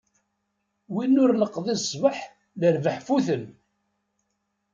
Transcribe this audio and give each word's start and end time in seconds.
Win 0.93 1.15
ur 1.23 1.31
neqḍi 1.35 1.75
ṣṣbeḥ, 1.83 2.17
lerbaḥ 2.59 2.97
futen. 3.07 3.43